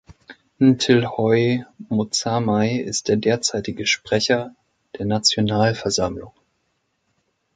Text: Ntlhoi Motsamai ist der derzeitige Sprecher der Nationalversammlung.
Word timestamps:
Ntlhoi 0.67 1.61
Motsamai 1.91 2.71
ist 2.79 3.07
der 3.07 3.17
derzeitige 3.17 3.85
Sprecher 3.85 4.55
der 4.97 5.05
Nationalversammlung. 5.05 6.31